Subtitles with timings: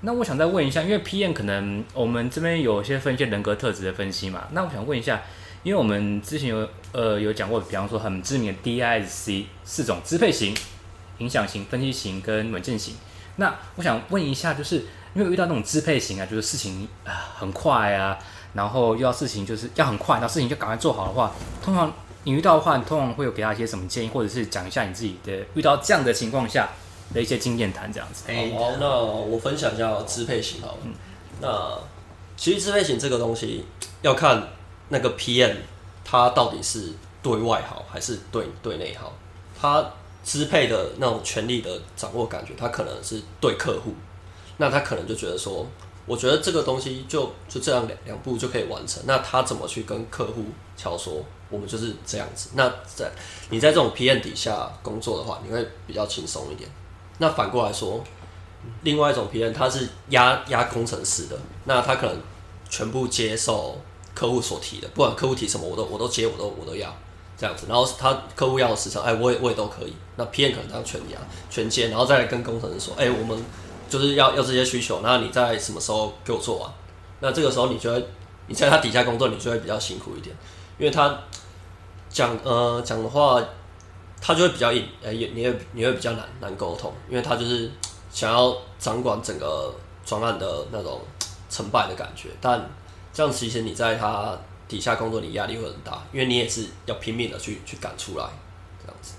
[0.00, 5.22] 那我想再问一下，因为 PM 可能我们这边有些分析人格特质的分析嘛，那我想问一下，
[5.64, 10.56] 因为我们之前有呃有讲过，比方说很知名的 DISC 四种支配型、
[11.18, 12.94] 影响型、分析型跟稳健型。
[13.36, 14.84] 那我想问一下，就是
[15.14, 18.16] 因为遇到那种支配型啊，就是事情啊很快啊，
[18.54, 21.92] 然后遇到事情就是要很快，然后事情就赶快做好的话，通常
[22.22, 26.68] 你遇到的话，你通常会有给他一些什么建议，或者是讲一下你自己的遇到这样的情况下
[27.12, 28.24] 的一些经验谈这样子。
[28.28, 30.78] 哎，好，那我分享一下支配型好了。
[31.40, 31.78] 那
[32.36, 33.64] 其实支配型这个东西
[34.02, 34.48] 要看
[34.88, 35.56] 那个 PM
[36.04, 39.12] 他到底是对外好还是对对内好，
[39.60, 39.84] 他
[40.24, 43.92] 支配的那种权力的掌握感觉，他可能是对客户，
[44.58, 45.66] 那他可能就觉得说，
[46.06, 50.44] 我觉得这个东西就就这样两两步就可以完成，那他怎么去跟客户
[50.76, 52.50] 敲说，我们就是这样子。
[52.54, 53.10] 那在
[53.50, 56.68] 你在这种 PM 底下工作的话，你会比较轻松一点。
[57.18, 58.02] 那反过来说，
[58.82, 62.16] 另外一种 PM 他是压压工程师的，那他可能
[62.68, 63.76] 全部接受
[64.14, 66.94] 客户所提的，不管客户提什么，我都我都接，我都我都要
[67.36, 67.66] 这样子。
[67.68, 69.94] 然后他客户要的时长，哎，我也我也都可以。
[70.16, 71.18] 那 PM 可能他全压
[71.50, 73.44] 全接，然后再来跟工程师说，哎，我们
[73.88, 76.70] 就是要要这些需求，那你在什么时候给我做完？
[77.20, 78.04] 那这个时候你就会
[78.46, 80.36] 你在他底下工作，你就会比较辛苦一点，
[80.78, 81.18] 因为他
[82.08, 83.42] 讲呃讲的话。
[84.20, 87.70] 他就会比较硬，呃，也你会你会比较难难沟通，因为他就是
[88.10, 91.00] 想要掌管整个专案的那种
[91.48, 92.28] 成败的感觉。
[92.40, 92.68] 但
[93.12, 98.24] 这样其实你在他底下工作，你压力会很大，因为你也是要拼命的去去赶出来
[98.80, 99.14] 这样子。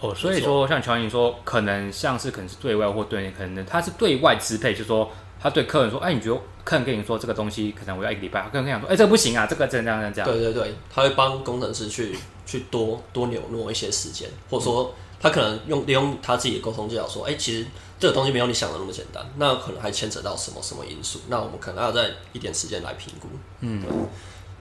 [0.00, 5.10] 哦，所以说像乔英说，可能像是可能是对外或对内，可能他是对外支配，就是说
[5.42, 10.30] 他对客人说，哎，你觉得客人跟你说这个东西可能我要一个礼拜，客人跟你讲说，哎，这个不行啊，这个这样这样这样。
[10.30, 12.16] 对对对，他会帮工程师去。
[12.46, 17.64] 去多多扭挪一些时间，或者说他可能用利用他自己的沟通技巧说，哎，其实
[17.96, 23.28] 这个东西没有你想的那么简单，那可能还牵扯到什么什么因素，那我们可能要在一点时间来评估。
[23.60, 23.80] 嗯，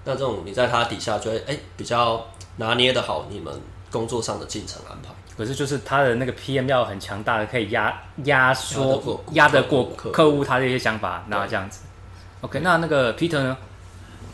[0.05, 2.23] 那这种你在他底下就会哎比较
[2.57, 3.51] 拿捏的好你们
[3.89, 5.09] 工作上的进程安排。
[5.39, 11.79] 可是就是他的那个 PM 要很强大的，可以压压缩压得过客户他的一些想法，那这样子。
[12.41, 13.57] OK，那那个 Peter 呢？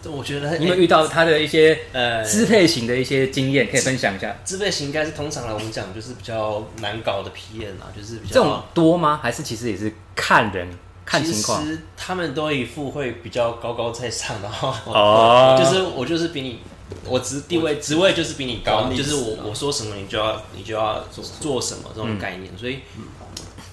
[0.07, 4.35] 我觉得你有遇到他的一些呃支配型的一些经验，可以分享一下。
[4.43, 9.19] 支配型应该是通常来我们讲就是比较难搞的 PM 啊，就是比较这种多吗？
[9.21, 10.67] 还是其实也是看人
[11.05, 11.61] 看情况？
[11.63, 16.59] 其实他们都一副会比较高高在上，然后哦， 就是我就是比你，
[17.05, 22.57] 我职地位职位就是比你高，就是我我说什么你就要你就要做做什么这种概念。
[22.57, 22.79] 所以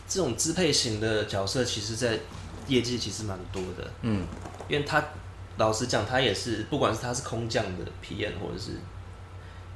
[0.08, 2.18] 这种支配型的角色，其实在
[2.68, 3.90] 业界其实蛮多的。
[4.02, 4.26] 嗯，
[4.68, 5.04] 因为他。
[5.58, 8.70] 老实讲，他也是，不管是他是空降的 PM，或者是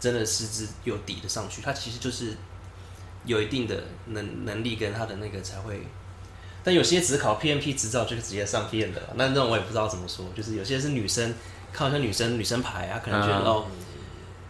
[0.01, 2.35] 真的师资有底的上去，他其实就是
[3.27, 5.83] 有一定的能能力跟他的那个才会。
[6.65, 10.25] 但有些只考 PMP 执照就直接上 PM 的，那那种我也不知道怎么说。
[10.35, 11.35] 就是有些是女生，
[11.73, 13.67] 看一下女生女生牌啊，可能觉得哦，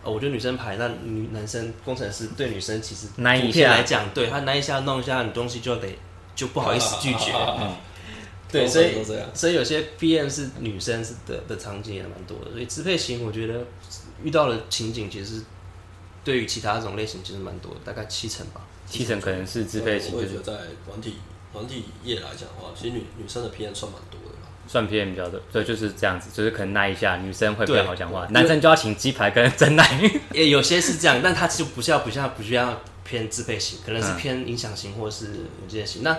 [0.05, 3.23] 哦，我觉得女生牌，那女男生工程师对女生其实普
[3.53, 5.89] 遍来讲，对他拿一下弄一下你东西就得
[6.35, 7.33] 就不好意思拒绝。
[8.51, 8.93] 对， 所以
[9.35, 13.65] 所以有些 PM 是女生是的的场景也蛮多的，所以支配型我觉得
[14.23, 15.43] 遇到的情景其实
[16.23, 18.61] 对于其他这种类型其实蛮多的，大概七成吧。
[18.89, 20.15] 七成可能是支配型。
[20.15, 20.53] 我觉得在
[20.87, 21.17] 团体
[21.53, 24.21] 团体业来讲的话，其实女女生的 PM 算蛮多。
[24.67, 29.89] 算 PM 比较多，对，就是这样子，就是可能耐一下女生会比较好讲话，男生就要请鸡排跟真奶。
[30.33, 32.81] 也有些是这样，但他就不像不像不需要。
[33.09, 36.03] 偏支配型，可能是偏影响型，或者是稳健型。
[36.03, 36.19] 那，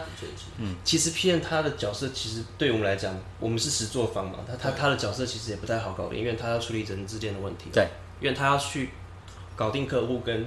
[0.58, 7.66] 嗯，其实 PM 他的角色，其实对我们来讲，我们是实作方嘛，他他他的角色其实也不太好搞定，因为他要处理人之间的问题。
[7.74, 7.86] 对，
[8.22, 8.92] 因为他要去
[9.58, 10.46] 搞定客户，跟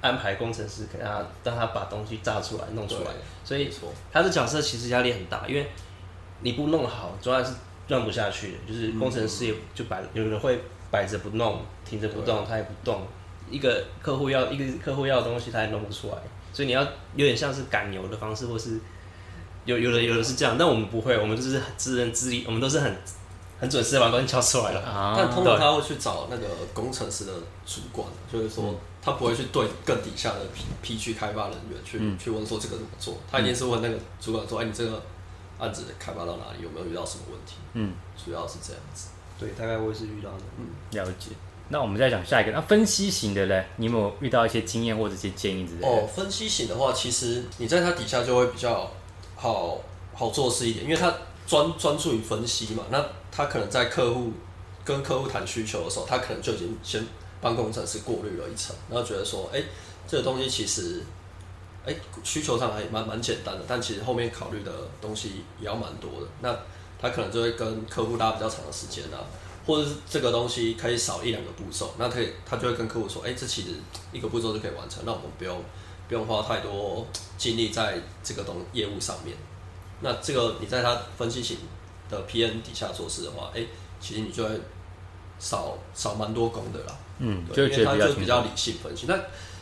[0.00, 3.10] 安排工程师给他，让他把东西炸出来、弄出来。
[3.44, 3.68] 所以，
[4.12, 5.68] 他的角色其实压力很大，因为
[6.40, 7.52] 你不弄好，主要是
[7.86, 8.58] 转不下去的。
[8.66, 10.60] 就是工程师也就摆，有人会
[10.90, 13.06] 摆着不弄，停着不动，他也不动。
[13.50, 16.16] 一个客户要一个客户要的东西，他也弄不出来，
[16.52, 16.82] 所以你要
[17.14, 18.78] 有点像是赶牛的方式，或是
[19.64, 22.96] 有有的有的是这样，但我们不会，我们就是自认自立，我们都是很
[23.58, 25.14] 很准时的把东西敲出来了。
[25.16, 27.32] 但通常他会去找那个工程师的
[27.64, 35.02] 主管，就是说他不会去对更底下的 P P 区开发人员去去问说这个怎么做，他一定是问那个主管说，哎，你这个
[35.58, 37.56] 案子开发到哪里，有没有遇到什么问题？
[37.74, 39.08] 嗯，主要是这样子。
[39.38, 40.42] 对，大概会是遇到的。
[40.58, 41.30] 嗯，了解。
[41.70, 45.86] 那我们再讲下一个，那分析型的嘞，你有没有遇到一些经验或者一些建议之类的？
[45.86, 48.90] 哦，分析型的话，其实你在他底下就会比较
[49.36, 49.78] 好
[50.14, 51.12] 好做事一点，因为他
[51.46, 52.84] 专专注于分析嘛。
[52.90, 54.32] 那他可能在客户
[54.82, 57.06] 跟客户谈需求的时候，他可能就已经先
[57.40, 59.62] 帮工程师过滤了一层，然后觉得说，哎，
[60.06, 61.02] 这个东西其实，
[61.88, 64.70] 哎，需求上还蛮蛮简单的，但其实后面考虑的
[65.00, 66.26] 东西也要蛮多的。
[66.40, 66.54] 那
[67.00, 69.24] 他可能就会跟客户拉比较长的时间啊，
[69.66, 73.68] 或者是这个东西可以少一两个步骤，那可以他就会跟客户说，哎，这其实
[74.12, 75.62] 一个步骤就可以完成，那我们不用
[76.08, 77.06] 不用花太多
[77.36, 79.36] 精力在这个东业务上面。
[80.00, 81.58] 那这个你在他分析型
[82.10, 83.64] 的 PN 底下做事的话，哎，
[84.00, 84.50] 其实你就会
[85.38, 86.96] 少少蛮多工的啦。
[87.18, 89.06] 嗯，因为他就比较理性分析。
[89.08, 89.18] 那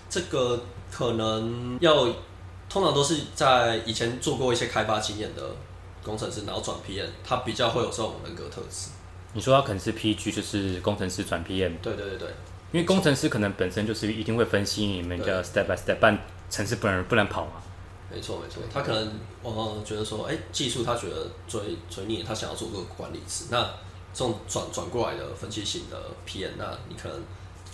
[0.08, 2.06] 这个可能要
[2.69, 5.43] 通常都是在以前做过一些开发经验的
[6.03, 8.91] 工程师，然后转 PM，他比较会有这种人格特质。
[9.32, 11.79] 你说他可能是 PG，就是工程师转 PM。
[11.82, 12.29] 对对对对，
[12.73, 16.19] 因为工程师可能本身就是一定会分析你们的 step by step，但
[16.49, 17.52] 程式不能不能跑嘛。
[18.11, 19.12] 没错没错，他可能
[19.43, 21.61] 我觉得说，哎，技术他觉得追
[21.91, 23.47] 追腻，他想要做个管理职。
[23.50, 23.62] 那
[24.14, 27.20] 这种转转过来的分析型的 PM，那你可能。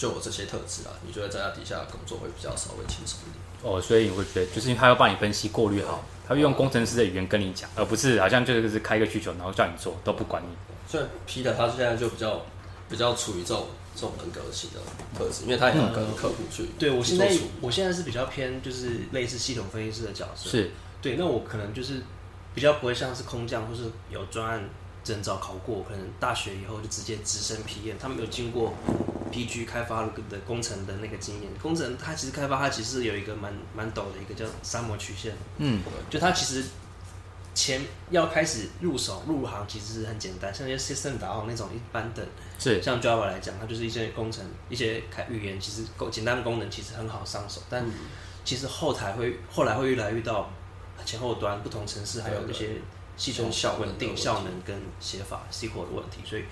[0.03, 10.49] 就有这些特质啊，你觉得在他底下工作会比较稍微轻松一点哦，所以你会觉得，就是因为他要帮你分析、过滤好，他会用工程师的语言跟你讲，而不是好像就是开一个需求，然后叫你做，都不管你。
[10.91, 12.45] 所以 P 的他现在就比较
[12.91, 14.81] 比较处于这种这种人格型的
[15.17, 16.67] 特质，因为他也要跟客户去。
[16.81, 22.03] 对我现在我现在是比较偏就是类似系统分析师的角色，是对，那我可能就是
[22.57, 24.69] 比较不会像是空降或是有专案。
[25.05, 27.95] 证照考过，可能大学以后就直接直升 PM。
[27.99, 28.73] 他没有经过
[29.33, 31.51] PG 开发的工程的那个经验。
[31.61, 35.35] 工程它其实开发它其实有一个蛮蛮陡的一个叫沙漠曲线。
[35.59, 36.65] 嗯，就它其实
[37.55, 42.25] 前要开始入手入行其实是很简单，像一些 system 导航那种一般的，
[42.59, 47.61] 是像 Java 来讲，它就是一些工程一些开语言，其实够简单的功能其实很好上手。
[47.69, 47.85] 但
[48.45, 50.51] 其实后台会后来会越来越到
[51.05, 52.71] 前后端不同城市还有一些。
[53.17, 56.45] 系统效稳定效能跟写法 SQL 的问题，所以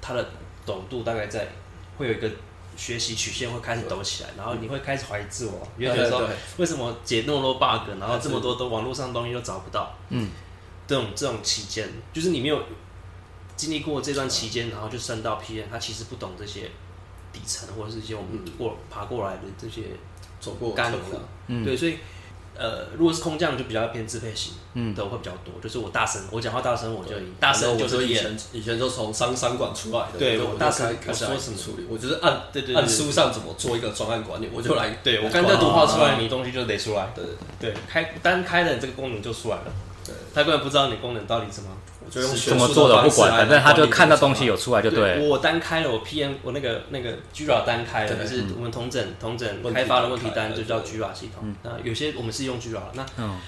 [0.00, 0.30] 它的
[0.66, 1.48] 陡度大概在
[1.98, 2.30] 会有一个
[2.76, 10.30] 学习曲线会开始抖起来，然后你会开始怀疑自我，你会说为什么解那么多 bug，然后这么多都网络上东西都找不到，嗯，
[10.86, 12.62] 这种这种期间，就是你没有
[13.56, 16.70] 经历过这段期间，然后就升到 PM，他其实不懂这些
[17.32, 19.82] 底层或者是一些我们过爬过来的这些
[20.40, 21.18] 走过干苦，
[21.64, 21.98] 对，所以。
[22.56, 24.94] 呃，如果是空降就比较偏支配型嗯。
[24.94, 37.24] 的会比较多，就是我大声，我讲话大声我就大声就是以前以前就从商商管出来的，对我大声我说什么处理，我就是按对对按书上怎么做一个专案管理，我就来，对我刚才读画出来，你东西就得出来，对
[37.58, 39.72] 对对，开单开的这个功能就出来了，
[40.04, 41.70] 对，他根本不知道你功能到底怎么。
[42.10, 45.26] 怎么做的不管，反正他就看到东西有出来就对。
[45.28, 51.54] 我单开了，我 PM 我那个那个 Jira 单开了，就是我们同整同整开发的问题单就叫 Jira 系统。
[51.62, 53.04] 那有些我们是用 Jira，那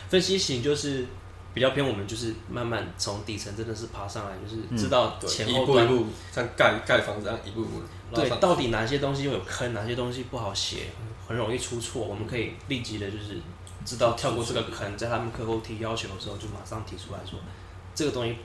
[0.08, 1.06] 分析型就是
[1.54, 5.88] 比较偏我们就是慢慢从底层真的是爬上来，就是知道前后端
[6.32, 7.82] 像盖盖房子一样一步步。
[8.14, 10.90] 对，到底哪些东西又有坑，哪些东西不好写，
[11.26, 13.38] 很容易出错，我们可以立即的就是
[13.84, 17.38] 知道跳过这个坑，在他们客户提要求的时候就马上提出来说
[17.96, 18.36] 这个东西。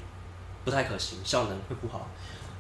[0.64, 2.08] 不太可行，效能会不好，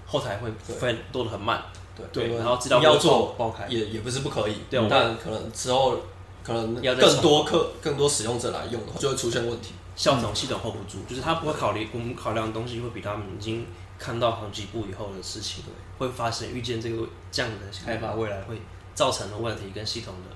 [0.07, 1.61] 后台会分多的很慢。
[1.95, 5.99] 对对，然后资料要做爆开也也不是不可以，对，但可能之后
[6.41, 9.73] 可能更多客更多使用者来用的话，就会出现问题。
[9.95, 13.67] 效能系统 hold 不住，就是他不会考虑我们考量的东西，会比他们已经
[13.99, 15.63] 看到好几步以后的事情，
[15.99, 18.59] 会发生遇见这个这样的开发未来会
[18.95, 20.35] 造成的问题跟系统的。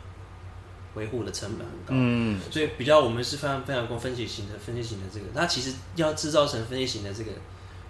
[0.95, 7.31] 维护的成本很高，嗯，所以比较我们是非常非常过分析型的分析型的这个，它其实要制造成分析型的这个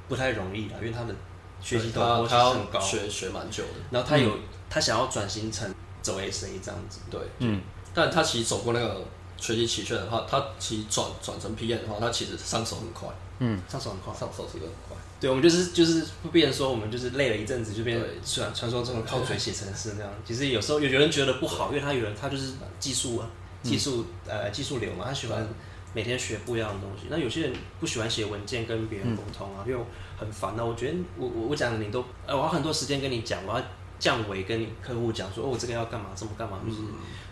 [0.08, 1.16] 不太容易的，因为它的
[1.62, 3.80] 学习度是很高，学学蛮久的。
[3.92, 4.38] 然后他有
[4.70, 7.62] 他想要转型成走 SA 这样子，对，嗯，
[7.94, 9.04] 但他其实走过那个
[9.38, 13.08] 学习期限的话，他其实转转成 PM 的话，他其实上手很快，
[13.40, 14.98] 嗯，上手很快，上手是个很快。
[15.18, 20.14] 对，我们就是就是会变成说，我们就是累了一阵子，就变传传说中的靠嘴写程式那样。
[20.26, 23.28] 其实有时候有人觉得不好，因为他有人他就是技术啊，
[23.64, 25.48] 技术呃技术流嘛，他喜欢
[25.94, 27.08] 每天学不一样的东西。
[27.10, 29.80] 那有些人不喜欢写文件跟别人沟通啊，因为
[30.18, 33.66] 很烦那我觉得我我我讲的你都呃，我花很多时间跟你讲，我要
[33.98, 36.80] 降维跟你客户讲说，哦，我这个要干嘛，这么干嘛，就是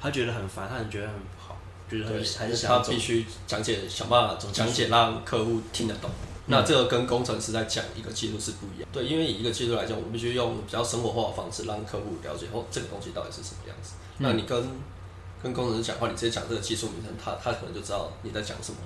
[0.02, 1.58] 他觉得很烦，他很觉得很不好，
[1.92, 6.10] 就是很还是想他必须讲解，想办法讲解让客户听得懂。
[6.46, 13.94] 那这个跟工程师在讲一个技术是不一样，对，因为以一个技术来讲，我们必须用比较生活化的方式让客户了解哦，这个东西到底是什么样子。
[14.18, 14.62] 那你跟
[15.42, 18.78] 跟工程师讲话，你直接讲这个技术名称，他他可能就知道你在讲什么。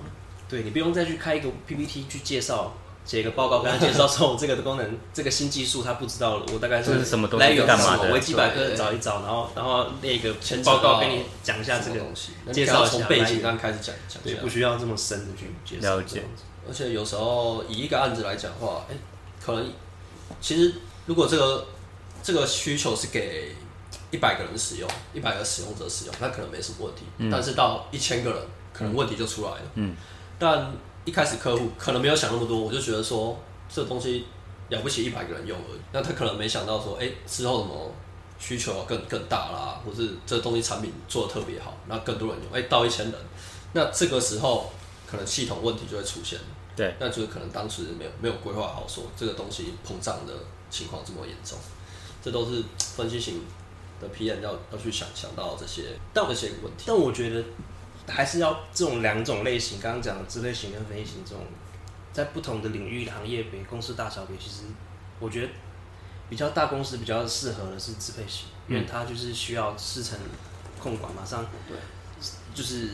[0.48, 2.72] 对你不用再去开一个 PPT 去介绍，
[3.04, 8.12] 写一个报告跟他介绍说我这个的功能， 这个新技术他不知道了，我大概是什么东西干嘛的？
[8.12, 10.32] 维基百科找一找，然后然后列一个
[10.64, 14.22] 报告跟你讲一下这个东西，介绍从背景上开始讲讲。
[14.22, 15.96] 对，不需要这么深的去介绍。
[15.96, 16.22] 了解。
[16.68, 18.94] 而且有时候以一个案子来讲的话，哎，
[19.44, 19.72] 可能
[20.40, 20.74] 其实
[21.06, 21.66] 如果这个
[22.22, 23.54] 这个需求是给
[24.10, 27.02] 一百个人使用，一百个使用者使用，那可能没什么问题。
[27.30, 28.40] 但是到一千个人，
[28.72, 29.60] 可能问题就出来了。
[29.74, 29.96] 嗯，
[30.38, 30.70] 但
[31.04, 34.26] 一开始客户可能没有想那么多，我就觉得说这东西
[34.68, 35.80] 了不起一百个人用而已。
[35.92, 37.90] 那他可能没想到说，哎，之后什么
[38.38, 43.14] 需求更更大啦，或是这东西产品做的特别好，那更多人用，哎，到一千人，
[43.72, 44.70] 那这个时候
[45.10, 46.38] 可能系统问题就会出现。
[46.78, 50.32] 对，那就是可能当时没有没有规划好，说这个东西膨胀的
[50.70, 51.58] 情况这么严重，
[52.22, 53.42] 这都是分析型
[54.00, 56.84] 的 PM 要要去想想到这些这些问题。
[56.86, 57.44] 但我觉得
[58.06, 61.44] 还是要这种两种类型，刚刚讲的支配型跟分析型这种，
[62.12, 64.62] 在不同的领域行业别公司大小别，其实
[65.18, 65.48] 我觉得
[66.30, 70.16] 比较大公司比较适合的是支配型，因为它就是需要师承
[70.80, 71.76] 控管，马上对，
[72.54, 72.90] 就是。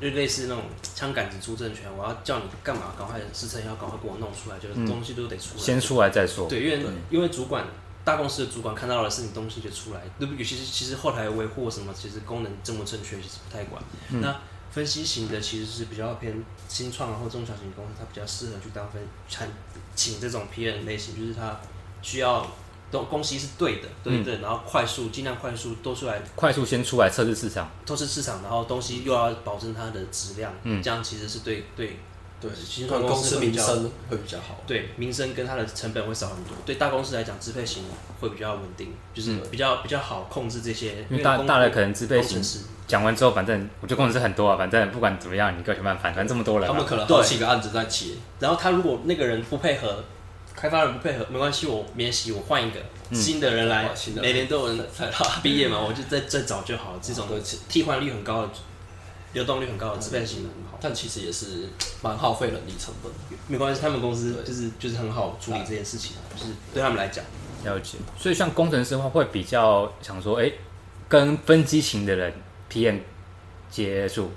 [0.00, 2.94] 就类似那种枪杆子出政权，我要叫你干嘛？
[2.98, 5.60] 赶快事情要赶快给我弄出来，就是东西都得出来。
[5.62, 6.48] 先出来再说。
[6.48, 7.64] 对，因为因为主管
[8.04, 10.34] 大公司的主管看到的是你东西就出来，对不？
[10.34, 13.82] 尤其是其实后台维护什么，其实功能正不正确，其实不太管。
[14.20, 14.36] 那
[14.70, 19.48] 分析型的其实是比较偏新创啊或中小型公司，它比较适合去当分产
[19.94, 21.60] 请这种 PM 类型，就是它
[22.02, 22.46] 需要。
[22.90, 31.98] 东公司是对的，对对，然后快速尽量快速多出来，快速先出来测试市场，测试市场，然后东西又要保证它的质量，嗯，这样其实是对对
[32.40, 36.52] 对，新创公司名声会比较好，对，名声跟它的成本会少很多。
[36.64, 37.82] 对大公司来讲，支配型
[38.20, 41.04] 会比较稳定，就是比较比较好控制这些。
[41.10, 42.40] 因为大大的可能支配型
[42.86, 50.04] 讲完之后，反正我觉得工程师很多啊，反正不管怎么样，你各想办法反正这么多人，他们可能好几个案子在接，然后他如果那个人不配合。
[50.56, 52.80] 开发人不配合没关系，我免洗，我换一个
[53.12, 53.90] 新的人来，
[54.22, 54.86] 每年都有人
[55.42, 56.98] 毕业嘛，我就再再找就好了。
[57.02, 57.28] 这种
[57.68, 58.48] 替换率很高的、
[59.34, 61.68] 流动率很高的支配型很好，但其实也是
[62.00, 63.12] 蛮耗费人力成本。
[63.46, 67.22] 没关系，他们公司就是就是很好处理这件事情，就是对他们来讲
[67.64, 67.98] 了解。
[68.18, 70.50] 所以像工程师的话，会比较想说，哎，
[71.06, 72.32] 跟分机型的人
[72.72, 73.00] PM
[73.70, 74.30] 接触。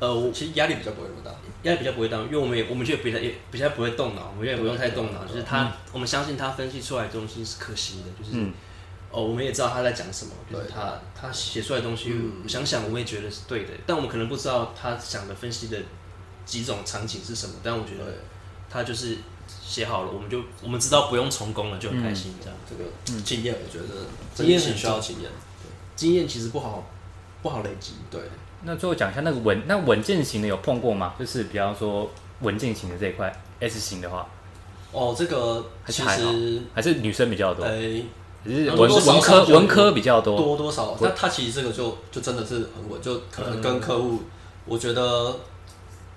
[0.00, 1.30] 呃，我其实压力比较不会那么大，
[1.62, 8.44] 压力比较不会大，因为我们也我们觉得比较也比较不会动脑，我们也不用太动脑，就是他，我们相信他分析出来的东西是可行的，就是，
[9.10, 12.12] 哦，我们也知道他在讲什么，就是他他写出来的东西，
[12.48, 15.78] 想想我们也觉得是对的，但我们可能不知道他想的分析的
[16.44, 18.18] 几种场景是什么，但我觉得
[18.68, 22.58] 他就是写好了，我们就我们知道不用重工了，就很开心这样。
[22.68, 22.90] 这个
[23.22, 25.30] 经验，我觉得经验很需要经验，
[25.62, 26.84] 对，经验其实不好
[27.40, 28.20] 不好累积，对。
[28.66, 31.14] 那最后讲一下那个稳那稳健型的有碰过吗？
[31.18, 33.30] 就是比方说稳健型的这一块
[33.60, 34.26] S 型的话，
[34.90, 38.02] 哦，这个其实还是女生比较多，哎，
[38.46, 40.96] 是文文科文科比较多，多多少？
[41.00, 44.22] 那他其实这个就就真的是很稳，就可能跟客户，
[44.64, 45.36] 我觉得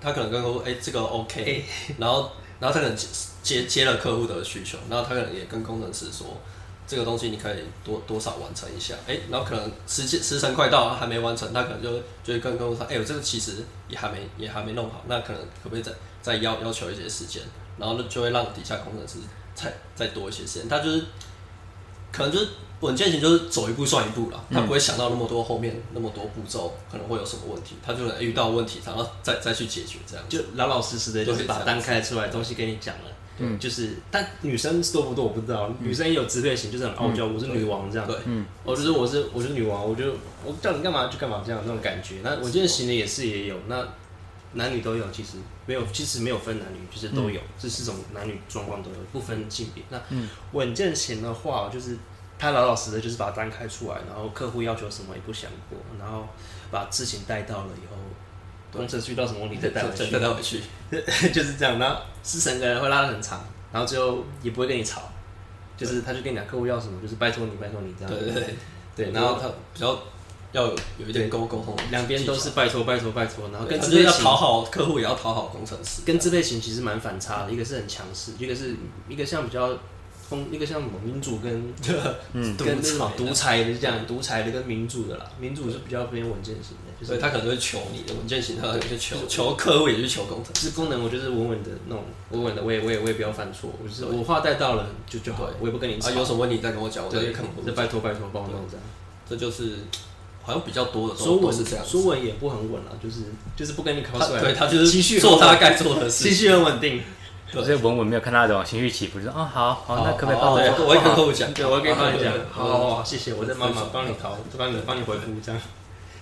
[0.00, 1.64] 他可能跟客户，哎，这个 OK，
[1.98, 2.96] 然后然后他可能
[3.42, 6.26] 接接了客户的需求，然后他可能也跟工程师说。
[6.88, 11.92] 这个东西你可以多多少完成一下，哎，然后可能时间时辰快到还没完成，他可能就
[12.24, 13.56] 就会跟客户说，哎，我这个其实
[13.88, 15.92] 也还没也还没弄好，那可能可不可以再
[16.22, 17.42] 再要要求一些时间，
[17.76, 19.18] 然后就会让底下工程师
[19.54, 21.04] 再再多一些时间，他就是
[22.10, 22.48] 可能就是
[22.80, 33.10] 稳健型，就是走一步算一步了，他不会想到那么多后面那么多步骤可能会有什么问题，他就遇到问题然后再再去解决这样，就老老实实的就是把单开出来东西给你讲了。
[33.38, 38.06] 嗯，就是，但女生多不多我不知道，女生也有支配型，就是很傲娇，我是女王这样。
[38.06, 40.12] 对，嗯，我就是我是我是女王，我就
[40.44, 42.16] 我叫你干嘛就干嘛这样那种感觉。
[42.22, 43.86] 那我觉得型的也是也有，那
[44.54, 49.84] 男女都有，其实没有，其实没有分男女，就是都有，这四种男女状况都有，不分性别。
[49.90, 50.00] 那
[50.52, 51.96] 稳健型的话，就是
[52.38, 56.26] 他老老实实，就是把单开出来，然后客户要求什么也不想过，然后
[56.70, 57.96] 把事情带到了以后。
[58.72, 60.60] 工程遇到什么问题再带回去，再带回去，
[61.32, 61.78] 就是这样。
[61.78, 65.10] 然后是整个人会拉的很长，然后最后也不会跟你吵，
[65.76, 68.12] 就是他就跟你讲客户要什么，就是拜托你，拜托你这样。
[68.12, 68.54] 对对对，
[68.96, 69.10] 对。
[69.12, 69.98] 然后他比较
[70.52, 76.02] 要有有一点沟沟通，两边都是拜托拜托拜托，然后跟要讨好客户，也要讨好工程师。
[76.04, 78.76] 跟自备型其实蛮反差的，一个是很强势，一个是
[79.08, 79.78] 一个像比较。
[80.28, 81.72] 风一个像什么民主跟
[82.34, 98.84] 嗯跟那种独裁的这样独裁的跟民主的啦，民主是比较偏稳健型的，所以他可能会求你的稳健型，他有些求求客户也是求工程，是功能我就是稳稳的那种稳稳的，我也我也我也不要犯错，我就是我话带到了就就好，我也不跟你啊有什么问题再跟我讲，我也可能就拜托拜托帮我弄这样，
[99.28, 99.78] 这就是
[100.42, 103.22] 好像比较多的说文是这样，说文也不很稳啊，就是
[103.56, 106.34] 就是不跟你考出来，对他就是做他该做的事，情。
[106.34, 107.00] 绪很稳定。
[107.52, 110.58] 有些文文没有看那种情绪起伏，就说哦好好，那可不可以帮我？
[110.58, 112.32] 我会跟客户讲，对，我可以帮你讲。
[112.50, 115.60] 好，好，谢谢，我再慢慢帮你讨，帮你帮你回复这样。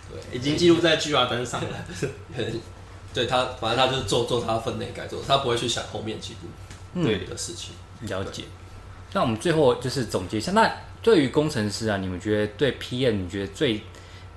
[0.08, 1.68] 对，已经记录在 G R 单上了。
[3.12, 7.74] 对 他，反正他就是做做他分内该做，他不会去想后面几步对的事情。
[8.02, 8.44] 了解。
[9.12, 10.70] 那我们最后就是总结一下，那
[11.02, 13.80] 对于工程师啊，你们觉得对 PM，你觉得最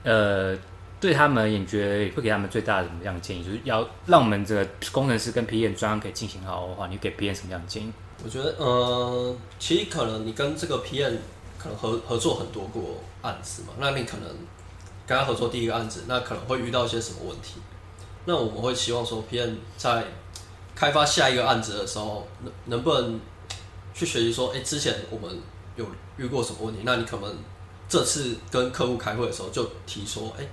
[0.03, 0.57] 呃
[0.99, 3.43] 对他们，你觉得会给他们最大的什么样的建议？
[3.43, 7.91] 就是要让我们这个工程师跟 PM 专案可以进行好的话，你给 PM 什么样的建议？
[8.23, 11.15] 我觉得，呃，其实可能你跟这个 PM
[11.57, 14.27] 可能合合作很多过案子嘛，那你可能
[15.07, 17.61] 跟他合作第一个案子，那可能会遇到一些什么问题？
[18.25, 20.03] 那我们会希望说，PM 在
[20.75, 23.19] 开发下一个案子的时候，能能不能
[23.93, 25.39] 去学习说，哎、之前我们
[25.77, 25.85] 有
[26.17, 26.81] 遇过什么问题？
[26.83, 27.33] 那你可能
[27.87, 30.45] 这次跟客户开会的时候就提说，哎、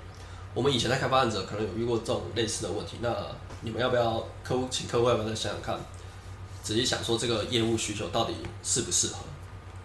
[0.57, 3.15] 我们以前在开发案子可能有遇过这种类似的问题，那
[3.61, 5.79] 你们要不要客户请客户要不要再想想看，
[6.63, 8.33] 仔细想说这个业务需求到底
[8.63, 9.17] 适不适合？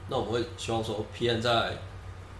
[0.07, 1.71] 那我们会希望说，P N 在，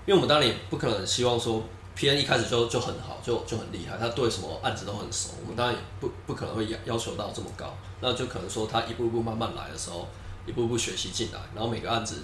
[0.06, 1.62] 因为我们当然也不可能希望说
[1.94, 10.08] ，P N 一开始就就很好，就就很厉害，他对什么案子都很熟，我们当然也不不可能会要要求到这么高，那就可能说他一步一步慢慢来的时候，
[10.46, 12.24] 一步步学习进来，然后每个案子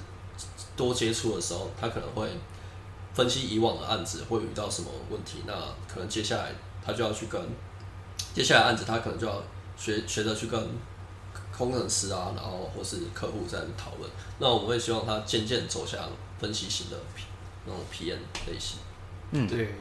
[0.78, 2.30] 多接触的时候，他可能会
[3.18, 5.54] 分析以往的案子会遇到什么问题，那
[5.92, 6.52] 可能接下来
[6.86, 7.42] 他就要去跟
[8.36, 9.42] 接下来案子他可能就要
[9.76, 10.70] 学学着去跟
[11.58, 14.08] 工程师啊，然后或是客户在讨论。
[14.38, 16.08] 那我们会希望他渐渐走向
[16.40, 17.24] 分析型的 P
[17.66, 18.78] 那种 PM 类型。
[19.32, 19.74] 嗯对，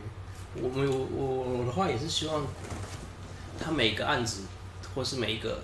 [0.55, 2.43] 我们我我我的话也是希望
[3.63, 4.45] 他每个案子
[4.95, 5.61] 或是每一个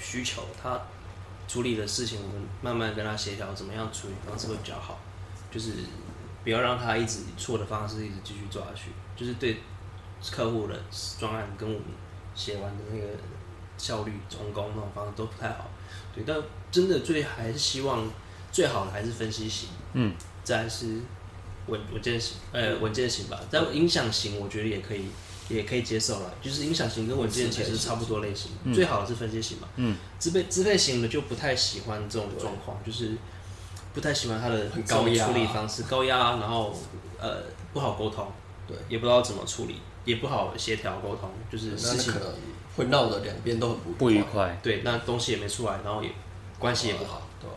[0.00, 0.80] 需求，他
[1.46, 4.98] 处理的事情，我们慢慢跟他协调，怎么样处理方式会比较好，
[5.52, 5.70] 就是
[6.48, 9.58] 不要让他一直以错的方式一直继续做下去，就是对
[10.30, 10.74] 客户的
[11.20, 11.88] 专案跟我们
[12.34, 13.06] 写完的那个
[13.76, 15.70] 效率成功那种方式都不太好。
[16.14, 16.34] 对，但
[16.70, 18.10] 真的最还是希望
[18.50, 20.86] 最好的还是分析型，嗯，再来是
[21.66, 23.38] 稳稳健型，呃，稳健型吧。
[23.50, 25.04] 但影响型我觉得也可以，
[25.50, 26.32] 也可以接受了。
[26.40, 29.68] 就是影响型跟稳健其实差不多类型，最好的是分析型嘛。
[29.76, 33.12] 嗯，支配支配型的就不太喜欢这种状况，就是
[33.98, 36.72] 不太喜欢他的很高压处理方式，高压，然后
[37.18, 38.30] 呃不好沟通，
[38.64, 42.28] 对，也不知道怎么处理，也不好协调沟通，就是事情可能
[42.76, 46.12] 会闹得两边都很不不愉快，对，那东西也没出来，然后也
[46.60, 47.48] 关系也不好，，对？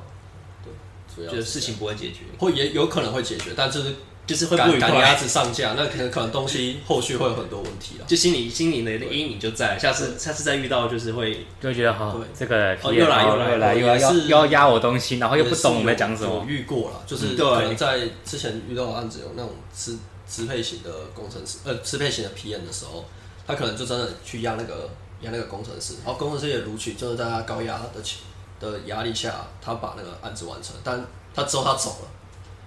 [0.63, 0.73] 对，
[1.15, 3.93] 主要就是事情不会解决，会也有可能会解决，但就是
[4.27, 4.89] 就是会不赶愉快。
[4.91, 8.03] 赶鸭子上架，那可能可能东西后续会有很多问题啊。
[8.07, 16.39] 就心理心理的阴影就在，下次下次再遇到就是会就会觉得哈对，这个哦又来又来又来又要要压我东西，然后又不懂我们在讲什么。
[16.39, 19.97] 我，遇过了，就是嗯对可能在之前遇到的案子有那种支
[20.29, 23.03] 支配型的工程师，呃，支配型的 PM 的时候，
[23.45, 24.89] 他可能就真的去压那个
[25.21, 28.19] 压那个工程师，然后工程师也录取，就是在他高压的情
[28.59, 31.03] 的压力下，他把那个案子完成，但
[31.33, 32.07] 他之后他走了，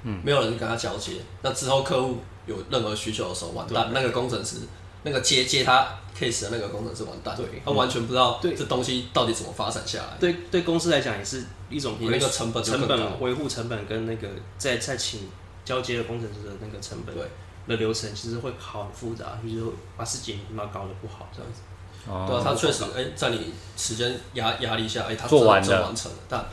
[0.04, 4.58] 嗯，没有人跟他交接，那之后客户有任何需求的时候，完蛋，那个工程师
[5.02, 7.46] 那个接接他 case 的那个工程师完蛋，对。
[7.64, 15.28] 他完全不知道这东西到底怎么发展下来，对对公司来讲也是一种你那个成本成本维护成本跟那个再再请
[15.64, 17.24] 交接的工程师的那个成本对。
[17.66, 21.62] 的流程，其实会好很复杂，就是会把事情嘛搞得不好这样子。
[22.06, 22.26] 哦。
[22.28, 25.82] 对啊，他确实，哎、在你时间压压力下，哎、他做完了。
[25.82, 26.44] 完成了，但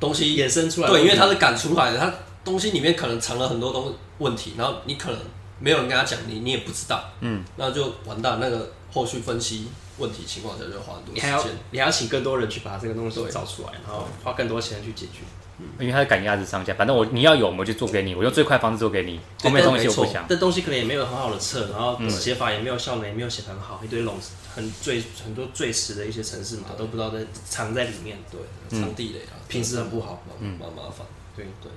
[0.00, 2.10] 东西衍生出来对，因为他他是赶出来的，他
[2.46, 5.20] 东西里面可能藏了很多东问题，然后你可能
[5.58, 8.38] 没有人跟他讲，你你也不知道，嗯，那就完蛋。
[8.40, 9.66] 那个后续分析
[9.98, 11.52] 问题情况下，就花很多你还要时间。
[11.72, 15.20] 你还要请更多人去把这个东西对找出来，然后花更多钱去解决。
[15.80, 20.28] 因为他是赶鸭子上架，反正我你要有，我就做给你，我用最快方式做给你，后面东西我不想。
[20.28, 24.14] 这东西可能也没有很好的测，然后写法也没有效能，也没有写得很好，一堆笼
[24.54, 30.22] 很最很多最迟的一些程式码都不知道在藏在里面，对，藏地雷啊，品质很不好。
[30.28, 31.06] 蛮蛮麻烦。
[31.34, 31.70] 对对，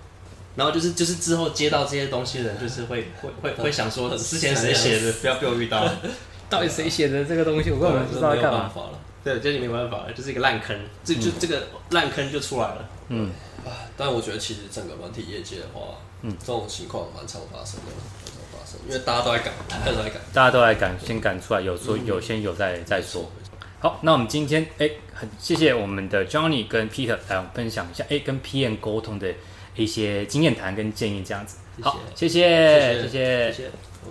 [0.55, 5.87] 然后就是就是之后接到这些东西的人，就是会会会会想说，之前谁写的，不要被我遇到。
[6.49, 8.57] 到底谁写的这个东西，我根本不知道在干嘛。
[8.57, 8.99] 没有办法了。
[9.23, 12.89] 对，这就没办法了，就是一个烂坑，这就这个烂坑就出来了。
[13.09, 13.29] 嗯，
[13.65, 20.21] 啊，但我觉得其实整个软体业界的话，嗯，这种情况蛮常发生的，蛮常发生，因为大家都在赶，大家都在赶。
[20.33, 23.29] 大家都来赶，先赶出来，有说有先有再再说。
[23.79, 29.31] 好，那我们今天哎，很谢谢我们的 Johnny 跟 Peter 来分享一下哎跟 PM 沟通的
[29.79, 31.57] 一些经验谈跟建议，这样子。
[31.81, 32.39] 好，谢谢，
[33.01, 33.88] 谢谢谢谢谢谢。